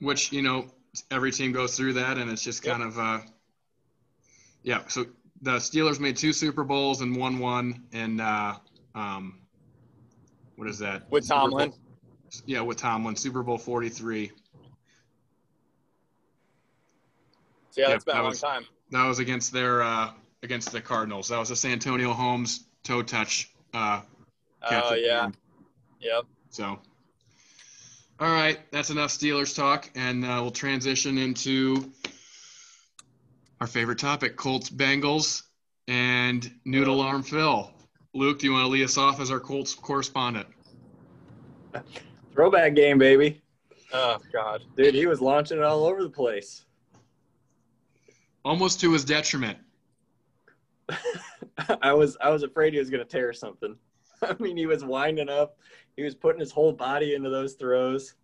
[0.00, 0.68] Which, you know,
[1.10, 2.76] every team goes through that and it's just Yep.
[2.78, 3.20] kind of uh
[4.62, 5.04] yeah, so
[5.42, 8.54] the Steelers made two Super Bowls and won one and uh
[8.94, 9.40] um
[10.56, 11.10] what is that?
[11.10, 11.74] With Tomlin.
[12.46, 14.32] yeah, with Tomlin, Super Bowl 43.
[17.74, 18.64] So yeah, Yep, that's been that a long was- time.
[18.90, 20.10] That was against their uh
[20.44, 21.26] against the Cardinals.
[21.28, 24.02] That was a Santonio Holmes toe touch uh
[24.62, 25.36] Oh at the yeah, end.
[26.00, 26.24] yep.
[26.50, 26.78] So,
[28.20, 31.90] all right, that's enough Steelers talk, and uh, we'll transition into
[33.60, 35.42] our favorite topic: Colts, Bengals,
[35.88, 37.70] and Noodle Arm Phil.
[38.14, 40.46] Luke, do you want to lead us off as our Colts correspondent?
[42.32, 43.42] Throwback game, baby.
[43.92, 44.62] Oh God.
[44.76, 46.63] Dude, he was launching it all over the place.
[48.44, 49.58] Almost to his detriment.
[51.80, 53.76] I was I was afraid he was gonna tear something.
[54.22, 55.58] I mean, he was winding up.
[55.96, 58.14] He was putting his whole body into those throws,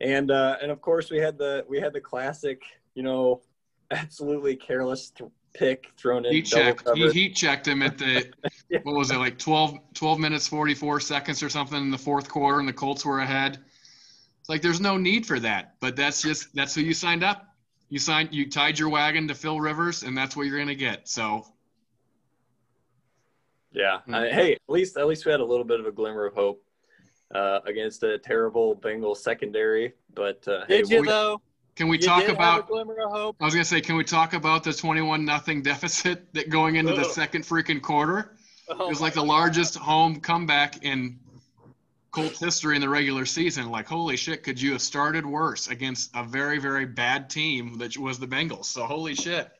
[0.00, 2.62] and uh, and of course we had the we had the classic,
[2.94, 3.40] you know,
[3.90, 6.88] absolutely careless th- pick thrown in double checked.
[6.94, 8.30] He heat checked him at the
[8.68, 8.80] Yeah.
[8.84, 12.28] what was it like 12, 12 minutes forty four seconds or something in the fourth
[12.28, 13.58] quarter, and the Colts were ahead.
[14.40, 17.51] It's like there's no need for that, but that's just that's who you signed up.
[17.92, 21.06] You signed you tied your wagon to Phil Rivers, and that's what you're gonna get.
[21.10, 21.44] So
[23.70, 24.00] Yeah.
[24.10, 26.32] I- hey, at least at least we had a little bit of a glimmer of
[26.32, 26.64] hope
[27.34, 29.92] uh, against a terrible Bengal secondary.
[30.14, 31.42] But uh, hey, Did you we- though?
[31.76, 32.60] can we You talk about?
[32.60, 33.36] a glimmer of hope.
[33.40, 36.94] I was gonna say, can we talk about the twenty-one nothing deficit that going into
[36.94, 38.38] the second freaking quarter?
[38.70, 39.28] Oh It was like the God.
[39.28, 41.18] largest home comeback in
[42.12, 43.70] Colts history in the regular season.
[43.70, 47.96] Like, holy shit, could you have started worse against a very, very bad team that
[47.96, 48.66] was the Bengals?
[48.66, 49.50] So, holy shit.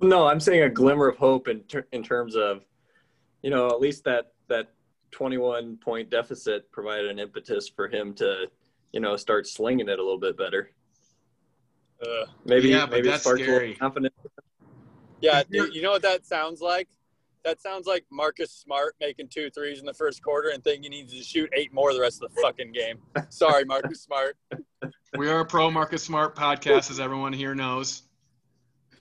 [0.00, 2.64] No, I'm saying a glimmer of hope in ter- in terms of,
[3.42, 4.72] you know, at least that that
[5.12, 8.46] 21 point deficit provided an impetus for him to,
[8.92, 10.72] you know, start slinging it a little bit better.
[12.02, 14.14] Uh, Maybe Yeah, maybe that's sparked a little confidence.
[15.20, 16.88] yeah, you know what that sounds like?
[17.48, 20.98] That sounds like Marcus Smart making two threes in the first quarter and thinking he
[21.00, 22.98] needs to shoot eight more the rest of the fucking game.
[23.30, 24.36] Sorry, Marcus Smart.
[25.16, 28.02] We are a pro Marcus Smart podcast, as everyone here knows.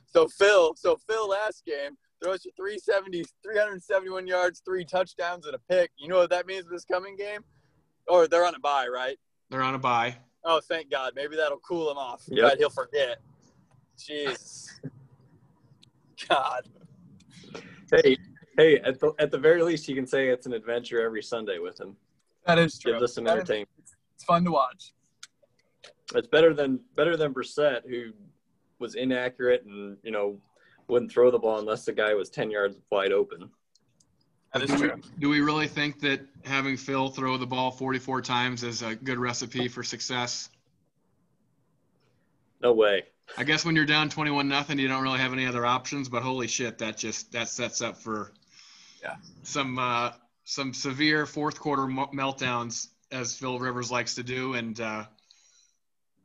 [0.05, 5.59] So Phil, so Phil last game throws you 370, 371 yards, three touchdowns, and a
[5.69, 5.91] pick.
[5.97, 7.41] You know what that means for this coming game?
[8.07, 9.17] Or they're on a bye, right?
[9.49, 10.15] They're on a bye.
[10.45, 11.11] Oh, thank God.
[11.17, 12.23] Maybe that'll cool him off.
[12.29, 12.49] Yep.
[12.49, 13.17] But he'll forget.
[13.99, 14.67] Jeez.
[16.29, 16.65] God.
[17.93, 18.17] Hey,
[18.57, 21.59] hey, at the at the very least, you can say it's an adventure every Sunday
[21.59, 21.95] with him.
[22.45, 22.93] That is true.
[22.93, 23.69] Gives us some That is- entertainment.
[24.15, 24.93] It's fun to watch.
[26.15, 28.11] It's better than better than Brissett, who
[28.79, 30.39] was inaccurate and you know
[30.87, 33.49] wouldn't throw the ball unless the guy was ten yards wide open.
[34.53, 35.01] That is Do we, true.
[35.19, 39.17] do we really think that having Phil throw the ball 44 times is a good
[39.19, 40.49] recipe for success?
[42.61, 43.03] No way.
[43.37, 46.07] I guess when you're down 21 nothing, you don't really have any other options.
[46.07, 48.31] But holy shit, that just that sets up for
[49.01, 49.15] Yeah.
[49.43, 50.11] some uh,
[50.43, 55.05] some severe fourth quarter mo- meltdowns, as Phil Rivers likes to do, and uh,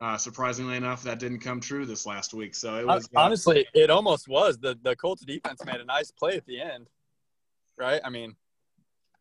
[0.01, 2.55] uh, surprisingly enough, that didn't come true this last week.
[2.55, 4.57] So it was uh, Honestly, it almost was.
[4.57, 6.87] The the Colts defense made a nice play at the end.
[7.77, 8.01] Right?
[8.03, 8.35] I mean,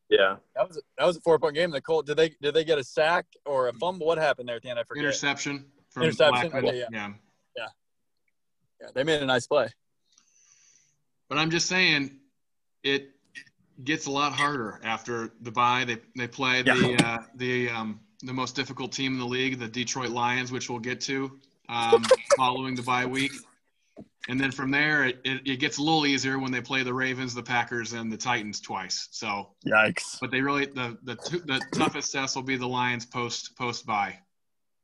[0.09, 1.71] Yeah, that was that was a four point game.
[1.71, 4.07] The Colts did they did they get a sack or a fumble?
[4.07, 4.79] What happened there at the end?
[4.79, 5.05] I forget.
[5.05, 6.51] interception from Interception?
[6.51, 6.69] Blackmon.
[6.69, 6.87] Okay, yeah.
[6.91, 7.09] yeah.
[8.83, 9.69] Yeah, they made a nice play.
[11.29, 12.19] But I'm just saying,
[12.83, 13.11] it
[13.85, 15.85] gets a lot harder after the bye.
[15.85, 19.69] They they play the uh, the um, the most difficult team in the league, the
[19.69, 22.05] Detroit Lions, which we'll get to um,
[22.37, 23.33] following the bye week.
[24.29, 26.95] And then from there, it, it, it gets a little easier when they play the
[26.95, 29.09] Ravens, the Packers, and the Titans twice.
[29.11, 30.19] So, Yikes.
[30.21, 34.19] but they really the the the toughest test will be the Lions post post bye.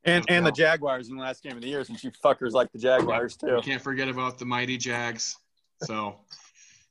[0.03, 2.71] And and the Jaguars in the last game of the year, since you fuckers like
[2.73, 3.47] the Jaguars too.
[3.47, 5.37] You can't forget about the mighty Jags.
[5.83, 6.19] So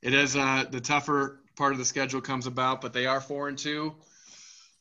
[0.02, 3.48] it is uh, the tougher part of the schedule comes about, but they are four
[3.48, 3.94] and two,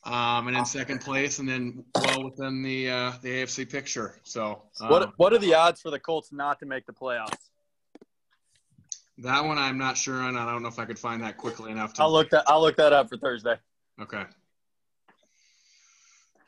[0.04, 4.14] um, and in second place, and then well within the uh, the AFC picture.
[4.22, 7.34] So um, What what are the odds for the Colts not to make the playoffs?
[9.18, 10.36] that one I'm not sure on.
[10.36, 12.02] I don't know if I could find that quickly enough to.
[12.02, 13.56] I'll look that I'll look that up for Thursday.
[14.00, 14.24] Okay.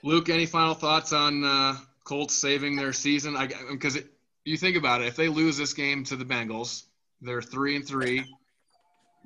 [0.03, 3.37] Luke, any final thoughts on uh, Colts saving their season?
[3.37, 3.99] I because
[4.45, 6.85] you think about it, if they lose this game to the Bengals,
[7.21, 8.25] they're three and three,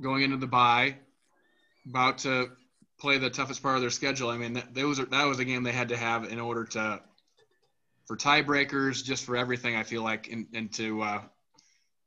[0.00, 0.96] going into the bye,
[1.88, 2.50] about to
[2.98, 4.30] play the toughest part of their schedule.
[4.30, 6.64] I mean, that, that was that was a game they had to have in order
[6.64, 7.00] to
[8.06, 9.76] for tiebreakers, just for everything.
[9.76, 11.22] I feel like, and, and to uh,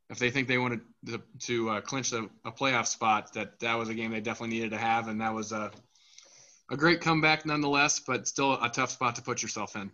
[0.09, 3.75] if they think they wanted to, to uh, clinch a, a playoff spot, that that
[3.75, 5.71] was a game they definitely needed to have, and that was a
[6.69, 9.91] a great comeback nonetheless, but still a tough spot to put yourself in.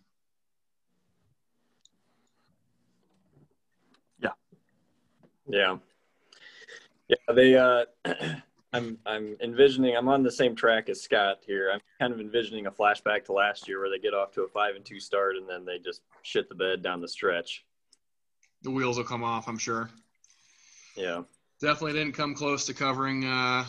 [4.20, 4.32] yeah,
[5.48, 5.78] yeah.
[7.34, 7.86] They, uh,
[8.74, 9.96] I'm, I'm envisioning.
[9.96, 11.72] I'm on the same track as Scott here.
[11.72, 14.48] I'm kind of envisioning a flashback to last year where they get off to a
[14.48, 17.66] five and two start and then they just shit the bed down the stretch.
[18.64, 19.90] The wheels will come off, I'm sure.
[20.96, 21.24] Yeah,
[21.64, 23.64] Definitely didn't come close to covering uh,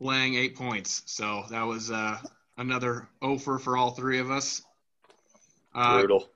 [0.00, 1.02] laying eight points.
[1.06, 2.18] So that was uh,
[2.58, 4.62] another offer for all three of us.
[5.76, 6.28] Uh, brutal.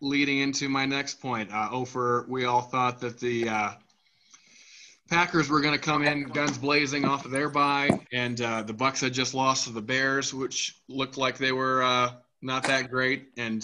[0.00, 3.70] leading into my next point, uh, Ofer, we all thought that the uh,
[5.12, 8.72] Packers were going to come in guns blazing off of their bye, and uh, the
[8.72, 12.90] Bucks had just lost to the Bears, which looked like they were uh, not that
[12.90, 13.28] great.
[13.36, 13.62] And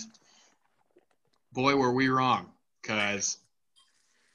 [1.55, 2.51] boy, were we wrong,
[2.83, 3.39] because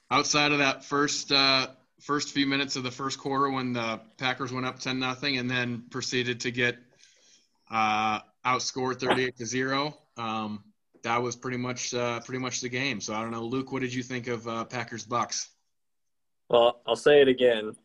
[0.09, 1.67] outside of that first uh,
[2.01, 5.47] first few minutes of the first quarter when the Packers went up ten nothing, and
[5.47, 6.79] then proceeded to get
[7.69, 9.95] uh, outscored thirty eight to zero.
[10.17, 10.63] Um,
[11.03, 12.99] that was pretty much uh, pretty much the game.
[12.99, 15.49] So I don't know, Luke, what did you think of uh, Packers Bucks?
[16.53, 17.75] Well, I'll say it again.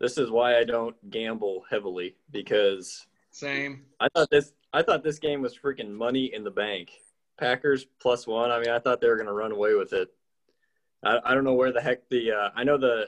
[0.00, 3.84] This is why I don't gamble heavily because Same.
[4.00, 6.90] I thought this I thought this game was freaking money in the bank.
[7.38, 8.50] Packers plus one.
[8.50, 10.08] I mean, I thought they were going to run away with it.
[11.04, 13.06] I, I don't know where the heck the uh, I know the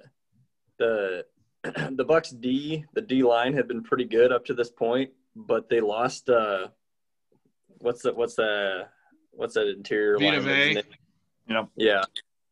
[0.79, 1.27] the
[1.90, 5.68] the Bucks D the D line had been pretty good up to this point, but
[5.68, 6.31] they lost.
[6.31, 6.68] Uh,
[7.81, 8.87] what's the what's the
[9.33, 10.75] what's that interior Vita lineman's Vea.
[10.75, 10.85] name?
[11.49, 11.68] Yep.
[11.75, 12.03] Yeah.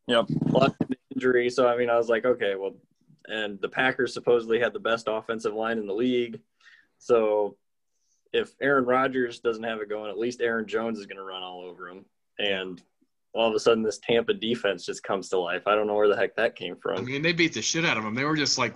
[0.07, 0.25] Yep.
[0.49, 2.75] Lost an injury, so I mean, I was like, okay, well,
[3.27, 6.39] and the Packers supposedly had the best offensive line in the league,
[6.97, 7.57] so
[8.33, 11.41] if Aaron Rodgers doesn't have it going, at least Aaron Jones is going to run
[11.41, 12.05] all over him.
[12.37, 12.81] And
[13.33, 15.63] all of a sudden, this Tampa defense just comes to life.
[15.67, 16.97] I don't know where the heck that came from.
[16.97, 18.15] I mean, they beat the shit out of them.
[18.15, 18.75] They were just like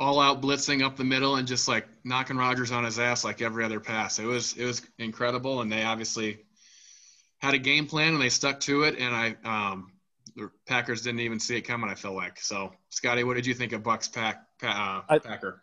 [0.00, 3.42] all out blitzing up the middle and just like knocking Rodgers on his ass like
[3.42, 4.18] every other pass.
[4.18, 6.40] It was it was incredible, and they obviously
[7.38, 8.98] had a game plan and they stuck to it.
[8.98, 9.92] And I um,
[10.36, 11.90] the Packers didn't even see it coming.
[11.90, 12.72] I feel like so.
[12.90, 15.60] Scotty, what did you think of Bucks pack uh, Packer?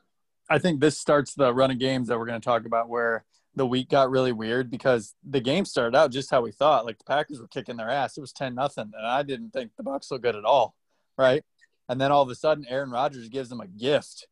[0.49, 3.25] I think this starts the run of games that we're going to talk about where
[3.55, 6.85] the week got really weird because the game started out just how we thought.
[6.85, 8.17] Like the Packers were kicking their ass.
[8.17, 10.75] It was ten nothing, and I didn't think the Bucks looked good at all.
[11.17, 11.43] Right,
[11.89, 14.27] and then all of a sudden, Aaron Rodgers gives them a gift,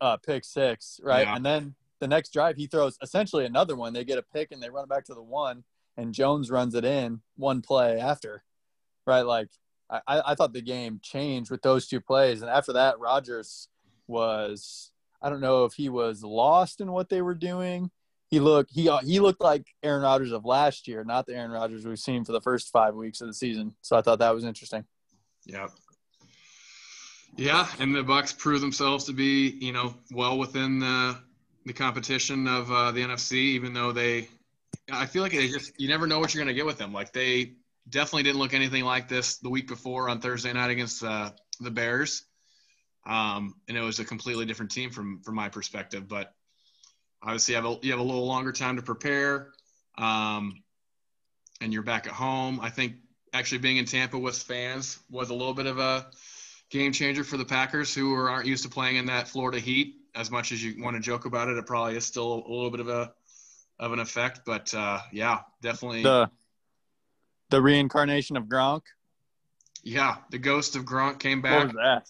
[0.00, 1.00] uh, pick six.
[1.02, 1.36] Right, yeah.
[1.36, 3.92] and then the next drive he throws essentially another one.
[3.92, 5.62] They get a pick and they run it back to the one,
[5.96, 8.42] and Jones runs it in one play after.
[9.06, 9.48] Right, like
[10.06, 13.68] I, I thought the game changed with those two plays, and after that, Rodgers
[14.06, 14.90] was
[15.22, 17.90] I don't know if he was lost in what they were doing
[18.34, 21.52] he looked he uh, he looked like Aaron Rodgers of last year, not the Aaron
[21.52, 23.74] Rodgers we've seen for the first five weeks of the season.
[23.80, 24.84] So I thought that was interesting.
[25.46, 25.68] Yeah.
[27.36, 31.16] Yeah, and the Bucks prove themselves to be, you know, well within the
[31.64, 34.28] the competition of uh, the NFC, even though they,
[34.92, 36.92] I feel like they just you never know what you're going to get with them.
[36.92, 37.52] Like they
[37.88, 41.70] definitely didn't look anything like this the week before on Thursday night against uh, the
[41.70, 42.24] Bears,
[43.06, 46.08] um, and it was a completely different team from from my perspective.
[46.08, 46.34] But
[47.24, 49.48] obviously you have a, you have a little longer time to prepare
[49.96, 50.62] um,
[51.60, 52.96] and you're back at home i think
[53.32, 56.06] actually being in tampa with fans was a little bit of a
[56.70, 59.96] game changer for the packers who are, aren't used to playing in that florida heat
[60.14, 62.70] as much as you want to joke about it it probably is still a little
[62.70, 63.12] bit of a
[63.78, 66.30] of an effect but uh, yeah definitely the
[67.54, 68.82] the reincarnation of gronk
[69.82, 72.08] yeah the ghost of gronk came back what was that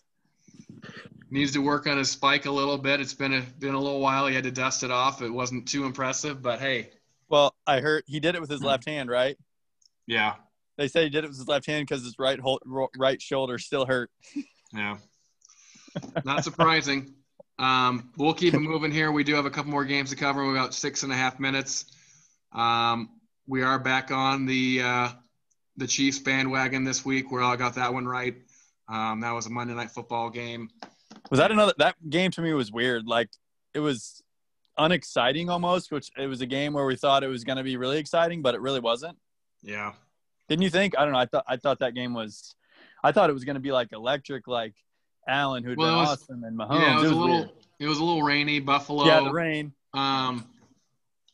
[1.34, 3.00] needs to work on his spike a little bit.
[3.00, 4.26] It's been a been a little while.
[4.26, 5.20] He had to dust it off.
[5.20, 6.90] It wasn't too impressive, but hey.
[7.28, 9.36] Well, I heard he did it with his left hand, right?
[10.06, 10.34] Yeah.
[10.76, 12.38] They say he did it with his left hand because his right
[12.96, 14.10] right shoulder still hurt.
[14.72, 14.98] Yeah.
[16.24, 17.14] Not surprising.
[17.58, 19.10] Um, we'll keep it moving here.
[19.12, 20.44] We do have a couple more games to cover.
[20.44, 21.86] We're about six and a half minutes.
[22.52, 23.10] Um,
[23.46, 25.08] we are back on the uh,
[25.76, 27.30] the Chiefs bandwagon this week.
[27.30, 28.36] Where I got that one right.
[28.88, 30.68] Um, that was a Monday Night Football game.
[31.30, 33.06] Was that another that game to me was weird.
[33.06, 33.30] Like
[33.72, 34.22] it was
[34.76, 37.76] unexciting almost, which it was a game where we thought it was going to be
[37.76, 39.16] really exciting, but it really wasn't.
[39.62, 39.92] Yeah.
[40.48, 40.98] Didn't you think?
[40.98, 41.18] I don't know.
[41.18, 42.54] I thought I thought that game was.
[43.02, 44.74] I thought it was going to be like electric, like
[45.26, 46.80] Allen, who'd well, been was, awesome, and Mahomes.
[46.80, 47.36] Yeah, it was, it was a little.
[47.36, 47.50] Weird.
[47.80, 48.60] It was a little rainy.
[48.60, 49.06] Buffalo.
[49.06, 49.72] Yeah, the rain.
[49.94, 50.46] Um,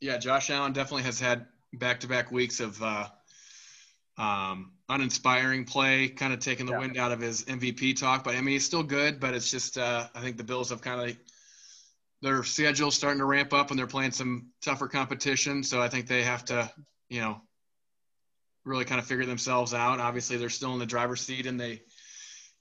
[0.01, 3.07] yeah, Josh Allen definitely has had back-to-back weeks of uh,
[4.19, 6.79] um, uninspiring play, kind of taking the yeah.
[6.79, 8.25] wind out of his MVP talk.
[8.25, 10.83] But I mean, he's still good, but it's just uh, I think the Bills have
[10.83, 11.17] kind of
[12.23, 15.63] their schedule starting to ramp up and they're playing some tougher competition.
[15.63, 16.71] So I think they have to,
[17.09, 17.41] you know,
[18.65, 20.01] really kind of figure themselves out.
[20.01, 21.79] Obviously, they're still in the driver's seat in the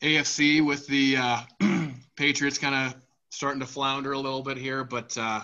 [0.02, 1.42] AFC with the uh,
[2.16, 2.96] Patriots kind of
[3.32, 4.84] starting to flounder a little bit here.
[4.84, 5.42] But uh,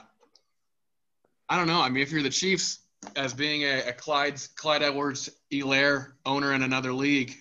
[1.50, 1.82] I don't know.
[1.82, 2.80] I mean, if you're the Chiefs,
[3.16, 7.34] as being a, a Clyde Clyde Edwards Helaire owner in another league,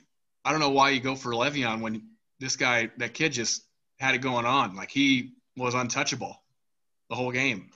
[0.44, 2.08] I don't know why you go for Le'Veon when
[2.40, 3.64] this guy, that kid, just
[3.98, 4.76] had it going on.
[4.76, 6.42] Like he was untouchable
[7.08, 7.70] the whole game.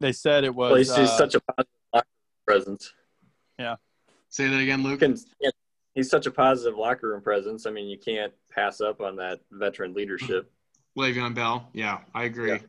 [0.00, 0.70] They said it was.
[0.70, 2.08] Well, he's, uh, such a positive
[2.46, 2.92] presence.
[3.58, 3.76] Yeah.
[4.28, 5.02] Say that again, Luke.
[5.94, 7.66] he's such a positive locker room presence.
[7.66, 10.50] I mean, you can't pass up on that veteran leadership.
[10.98, 11.68] Le'Veon Bell.
[11.72, 12.60] Yeah, I agree.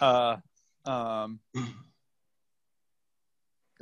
[0.00, 0.40] Yeah.
[0.86, 1.40] Uh, um,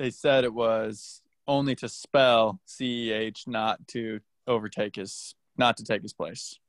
[0.03, 6.01] they said it was only to spell CEH, not to overtake his, not to take
[6.01, 6.59] his place.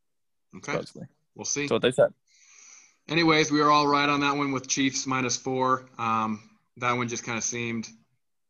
[0.56, 0.70] Okay.
[0.70, 1.06] Supposedly.
[1.34, 1.62] We'll see.
[1.62, 2.14] That's what they said.
[3.08, 5.86] Anyways, we were all right on that one with Chiefs minus four.
[5.98, 7.88] Um, that one just kind of seemed,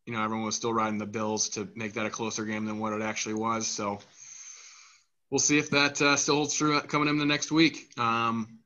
[0.04, 2.78] you know, everyone was still riding the Bills to make that a closer game than
[2.78, 3.66] what it actually was.
[3.66, 4.00] So
[5.30, 7.88] we'll see if that uh, still holds true coming in the next week.
[7.98, 8.58] Um,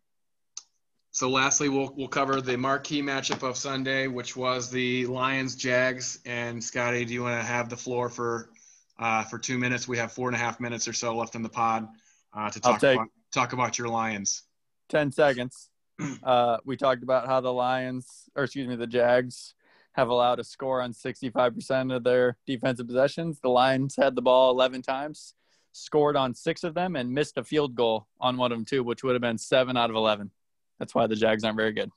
[1.10, 6.20] so lastly, we'll we'll cover the marquee matchup of Sunday, which was the Lions Jags.
[6.26, 8.50] And Scotty, do you want to have the floor for
[8.98, 9.88] uh, for two minutes?
[9.88, 11.88] We have four and a half minutes or so left in the pod
[12.34, 14.42] uh, to talk about talk about your Lions.
[14.88, 15.70] Ten seconds.
[16.22, 19.54] Uh, we talked about how the Lions, or excuse me, the Jags,
[19.94, 23.40] have allowed a score on 65% of their defensive possessions.
[23.40, 25.34] The Lions had the ball 11 times,
[25.72, 28.84] scored on six of them, and missed a field goal on one of them too,
[28.84, 30.30] which would have been seven out of 11.
[30.78, 31.90] That's why the Jags aren't very good.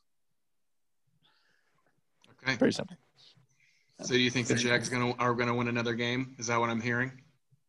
[2.44, 2.58] Okay.
[2.58, 2.98] Pretty simple.
[4.02, 6.36] So, do you think the Jags gonna are gonna win another game?
[6.40, 7.12] Is that what I'm hearing?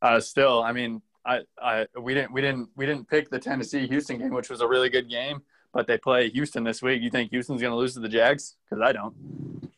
[0.00, 3.86] Uh, still, I mean, I, I, we didn't, we didn't, we didn't pick the Tennessee
[3.86, 5.42] Houston game, which was a really good game,
[5.72, 7.02] but they play Houston this week.
[7.02, 8.56] You think Houston's gonna lose to the Jags?
[8.64, 9.70] Because I don't.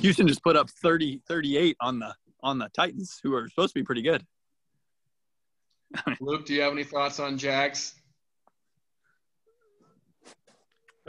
[0.00, 3.80] Houston just put up 30, 38 on the on the Titans, who are supposed to
[3.80, 4.24] be pretty good.
[6.20, 7.99] Luke, do you have any thoughts on Jags?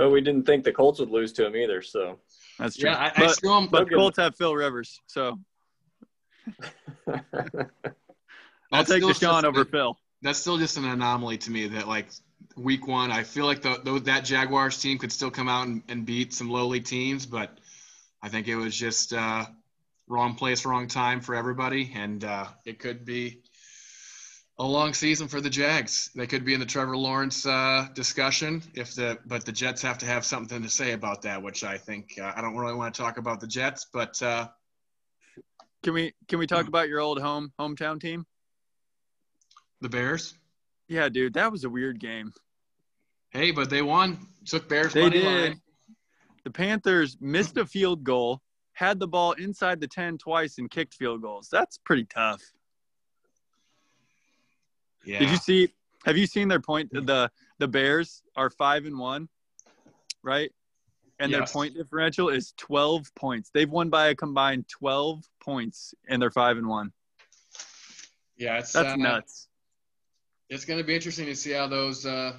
[0.02, 1.84] But we didn't think the Colts would lose to him either.
[1.84, 2.18] So
[2.58, 2.90] That's true.
[2.90, 3.68] Yeah, I, I but still am.
[3.68, 3.88] but.
[3.88, 5.38] Colts have Phil Rivers, so
[8.72, 9.96] I'll take still Deshaun just- over Phil.
[10.24, 12.08] That's still just an anomaly to me that like
[12.56, 15.84] week one, I feel like the, the that Jaguars team could still come out and,
[15.88, 17.56] and beat some lowly teams, but
[18.24, 19.46] I think it was just uh,
[20.08, 23.41] wrong place, wrong time for everybody, and uh, it could be
[24.62, 26.12] a long season for the Jags.
[26.14, 29.98] They could be in the Trevor Lawrence uh, discussion if the but the Jets have
[30.00, 32.94] to have something to say about that, which I think uh, I don't really want
[32.94, 34.48] to talk about the Jets, but uh,
[35.82, 38.26] Can we can we talk about your old home hometown team?
[39.82, 40.36] the Bears.
[40.88, 42.32] Yeah, dude, that was a weird game.
[43.32, 44.20] Hey, but they won.
[44.46, 45.26] Took Bears They did.
[45.26, 45.62] line.
[46.44, 48.42] The Panthers missed a field goal,
[48.74, 51.50] had the ball inside the 10 twice and kicked field goals.
[51.52, 52.42] That's pretty tough.
[55.06, 55.20] Yeah.
[55.20, 55.70] Did you see
[56.06, 57.30] have you seen their point the
[57.60, 59.30] the Bears are 5 and 1,
[60.24, 60.52] right?
[61.20, 63.52] And their point differential is 12 points.
[63.54, 66.92] They've won by a combined 12 points and they're 5 and 1.
[68.38, 69.48] Yeah, it's That's uh, nuts.
[70.50, 72.06] It's going to be interesting to see how those.
[72.06, 72.34] Uh,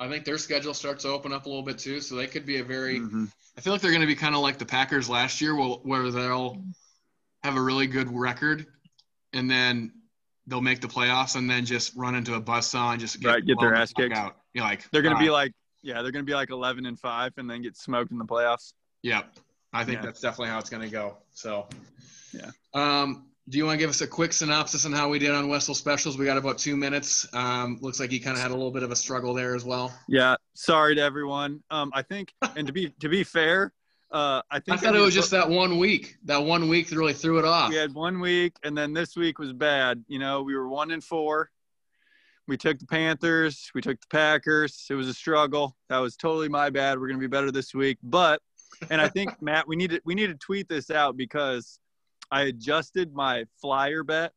[0.00, 2.46] I think their schedule starts to open up a little bit too, so they could
[2.46, 3.00] be a very.
[3.00, 3.30] Mhm.
[3.56, 5.76] I feel like they're going to be kind of like the Packers last year, where,
[5.82, 6.64] where they'll
[7.44, 8.66] have a really good record,
[9.34, 9.92] and then
[10.46, 13.46] they'll make the playoffs, and then just run into a buzzsaw and just get, Right,
[13.46, 14.14] get their ass kicked.
[14.14, 14.36] out.
[14.52, 16.86] You're like They're going to "Ah, be like yeah, they're going to be like 11
[16.86, 18.72] and 5 and then get smoked in the playoffs.
[19.02, 19.36] Yep.
[19.74, 20.06] I think Yeah.
[20.06, 21.18] that's definitely how it's going to go.
[21.34, 21.66] So,
[22.32, 22.50] Yeah.
[22.72, 25.48] Um, do you want to give us a quick synopsis on how we did on
[25.48, 26.16] Wessel specials?
[26.16, 27.26] We got about two minutes.
[27.34, 29.62] Um, looks like he kind of had a little bit of a struggle there as
[29.64, 29.92] well.
[30.08, 31.62] Yeah, sorry to everyone.
[31.70, 33.74] Um, I think, and to be to be fair,
[34.10, 36.16] uh, I I think thought it was just that one week.
[36.24, 37.70] That one week that really threw it off.
[37.70, 40.04] we had one week, and then this week was bad.
[40.08, 41.50] You know, we were one and four.
[42.46, 43.70] We took the Panthers.
[43.74, 44.86] We took the Packers.
[44.90, 45.76] It was a struggle.
[45.88, 47.00] That was totally my bad.
[47.00, 48.40] We're gonna be better this week, but,
[48.90, 51.78] and I think Matt, we need to we need to tweet this out because
[52.30, 54.32] I adjusted my flyer bet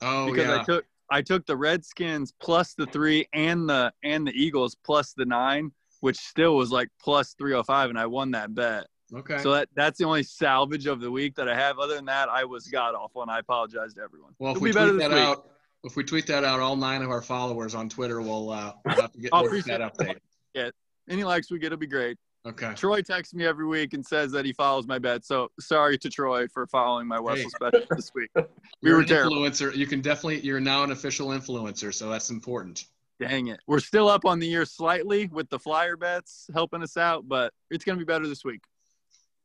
[0.00, 0.60] Oh because yeah.
[0.60, 5.12] I took I took the Redskins plus the three and the and the Eagles plus
[5.12, 8.86] the nine, which still was like plus three hundred five, and I won that bet.
[9.12, 9.38] Okay.
[9.38, 11.78] So that that's the only salvage of the week that I have.
[11.78, 14.32] Other than that, I was god awful, and I apologize to everyone.
[14.38, 15.18] well, if It'll we be tweet that week.
[15.18, 15.50] out,
[15.84, 18.94] if we tweet that out, all nine of our followers on Twitter will uh, we'll
[18.96, 20.72] have to get I'll we'll get that update.
[21.08, 22.16] Any likes we get will be great.
[22.46, 22.72] Okay.
[22.74, 25.24] Troy texts me every week and says that he follows my bet.
[25.24, 28.30] So sorry to Troy for following my Wessel special this week.
[28.82, 29.36] We You're were an terrible.
[29.36, 29.74] influencer.
[29.74, 30.40] You can definitely.
[30.40, 32.84] You're now an official influencer, so that's important.
[33.18, 33.60] Dang it.
[33.66, 37.54] We're still up on the year slightly with the flyer bets helping us out, but
[37.70, 38.60] it's gonna be better this week.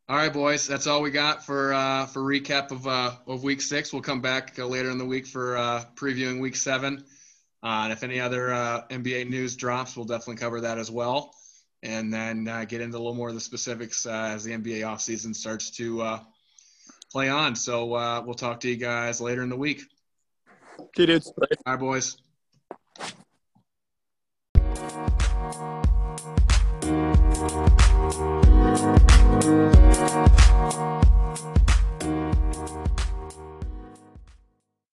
[0.09, 0.65] All right, boys.
[0.65, 3.93] That's all we got for uh, for recap of uh, of week six.
[3.93, 7.03] We'll come back uh, later in the week for uh, previewing week seven.
[7.61, 11.35] Uh, and if any other uh, NBA news drops, we'll definitely cover that as well.
[11.83, 14.81] And then uh, get into a little more of the specifics uh, as the NBA
[14.81, 16.19] offseason starts to uh,
[17.11, 17.55] play on.
[17.55, 19.83] So uh, we'll talk to you guys later in the week.
[20.79, 21.31] Okay, dudes.
[21.37, 22.17] All right, boys.
[28.11, 28.48] Thank
[28.79, 30.98] Thank you.